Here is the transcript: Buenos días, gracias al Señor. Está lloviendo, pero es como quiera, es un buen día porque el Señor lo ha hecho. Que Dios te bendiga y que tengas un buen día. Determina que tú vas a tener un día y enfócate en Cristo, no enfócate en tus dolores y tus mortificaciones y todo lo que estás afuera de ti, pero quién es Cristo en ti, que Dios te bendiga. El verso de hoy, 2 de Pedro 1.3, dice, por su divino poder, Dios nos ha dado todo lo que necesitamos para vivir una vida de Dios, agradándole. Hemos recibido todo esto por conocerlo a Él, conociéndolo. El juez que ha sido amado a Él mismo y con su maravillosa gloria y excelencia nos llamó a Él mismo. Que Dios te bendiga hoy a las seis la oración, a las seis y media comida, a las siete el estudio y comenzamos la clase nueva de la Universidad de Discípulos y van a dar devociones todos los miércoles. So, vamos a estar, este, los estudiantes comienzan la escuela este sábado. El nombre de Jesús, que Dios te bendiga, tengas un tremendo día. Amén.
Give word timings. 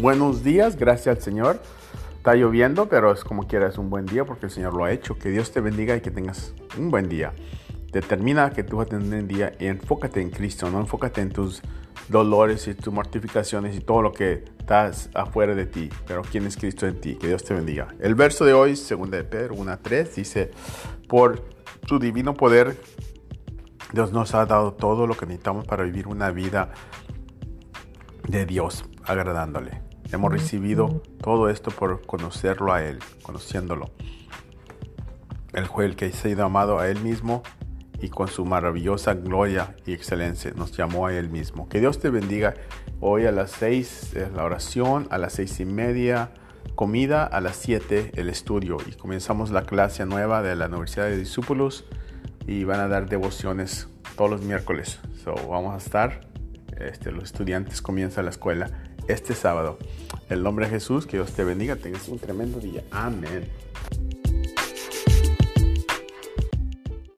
Buenos 0.00 0.42
días, 0.42 0.76
gracias 0.76 1.16
al 1.18 1.22
Señor. 1.22 1.60
Está 2.16 2.34
lloviendo, 2.34 2.88
pero 2.88 3.12
es 3.12 3.24
como 3.24 3.46
quiera, 3.46 3.68
es 3.68 3.76
un 3.76 3.90
buen 3.90 4.06
día 4.06 4.24
porque 4.24 4.46
el 4.46 4.50
Señor 4.50 4.72
lo 4.74 4.84
ha 4.84 4.90
hecho. 4.90 5.18
Que 5.18 5.28
Dios 5.28 5.52
te 5.52 5.60
bendiga 5.60 5.94
y 5.94 6.00
que 6.00 6.10
tengas 6.10 6.54
un 6.78 6.90
buen 6.90 7.10
día. 7.10 7.34
Determina 7.92 8.50
que 8.52 8.64
tú 8.64 8.78
vas 8.78 8.86
a 8.86 8.88
tener 8.88 9.20
un 9.20 9.28
día 9.28 9.52
y 9.60 9.66
enfócate 9.66 10.22
en 10.22 10.30
Cristo, 10.30 10.70
no 10.70 10.80
enfócate 10.80 11.20
en 11.20 11.30
tus 11.30 11.60
dolores 12.08 12.66
y 12.68 12.74
tus 12.74 12.92
mortificaciones 12.92 13.76
y 13.76 13.80
todo 13.80 14.00
lo 14.00 14.12
que 14.12 14.44
estás 14.58 15.10
afuera 15.12 15.54
de 15.54 15.66
ti, 15.66 15.90
pero 16.06 16.22
quién 16.22 16.46
es 16.46 16.56
Cristo 16.56 16.86
en 16.86 16.98
ti, 16.98 17.16
que 17.16 17.28
Dios 17.28 17.44
te 17.44 17.52
bendiga. 17.52 17.88
El 18.00 18.14
verso 18.14 18.46
de 18.46 18.54
hoy, 18.54 18.70
2 18.70 19.10
de 19.10 19.24
Pedro 19.24 19.56
1.3, 19.56 20.14
dice, 20.14 20.50
por 21.06 21.44
su 21.86 21.98
divino 21.98 22.32
poder, 22.32 22.80
Dios 23.92 24.10
nos 24.10 24.34
ha 24.34 24.46
dado 24.46 24.72
todo 24.72 25.06
lo 25.06 25.18
que 25.18 25.26
necesitamos 25.26 25.66
para 25.66 25.84
vivir 25.84 26.08
una 26.08 26.30
vida 26.30 26.72
de 28.26 28.46
Dios, 28.46 28.86
agradándole. 29.06 29.80
Hemos 30.12 30.32
recibido 30.32 31.02
todo 31.20 31.48
esto 31.48 31.70
por 31.70 32.04
conocerlo 32.06 32.72
a 32.72 32.82
Él, 32.82 32.98
conociéndolo. 33.22 33.90
El 35.52 35.66
juez 35.66 35.96
que 35.96 36.06
ha 36.06 36.12
sido 36.12 36.44
amado 36.44 36.78
a 36.78 36.88
Él 36.88 37.00
mismo 37.00 37.42
y 38.00 38.08
con 38.08 38.28
su 38.28 38.44
maravillosa 38.44 39.14
gloria 39.14 39.74
y 39.86 39.92
excelencia 39.92 40.52
nos 40.54 40.76
llamó 40.76 41.06
a 41.06 41.14
Él 41.14 41.30
mismo. 41.30 41.68
Que 41.68 41.80
Dios 41.80 41.98
te 41.98 42.10
bendiga 42.10 42.54
hoy 43.00 43.26
a 43.26 43.32
las 43.32 43.52
seis 43.52 44.14
la 44.34 44.44
oración, 44.44 45.06
a 45.10 45.18
las 45.18 45.34
seis 45.34 45.60
y 45.60 45.64
media 45.64 46.32
comida, 46.74 47.24
a 47.24 47.40
las 47.40 47.56
siete 47.56 48.10
el 48.14 48.28
estudio 48.28 48.76
y 48.86 48.92
comenzamos 48.92 49.50
la 49.50 49.62
clase 49.62 50.04
nueva 50.06 50.42
de 50.42 50.56
la 50.56 50.66
Universidad 50.66 51.06
de 51.06 51.16
Discípulos 51.16 51.84
y 52.46 52.64
van 52.64 52.80
a 52.80 52.88
dar 52.88 53.08
devociones 53.08 53.88
todos 54.16 54.30
los 54.30 54.42
miércoles. 54.42 55.00
So, 55.22 55.34
vamos 55.48 55.74
a 55.74 55.78
estar, 55.78 56.20
este, 56.78 57.12
los 57.12 57.24
estudiantes 57.24 57.82
comienzan 57.82 58.24
la 58.24 58.30
escuela 58.30 58.70
este 59.12 59.34
sábado. 59.34 59.78
El 60.28 60.42
nombre 60.42 60.66
de 60.66 60.72
Jesús, 60.72 61.06
que 61.06 61.16
Dios 61.16 61.32
te 61.32 61.44
bendiga, 61.44 61.76
tengas 61.76 62.08
un 62.08 62.18
tremendo 62.18 62.58
día. 62.58 62.84
Amén. 62.90 63.48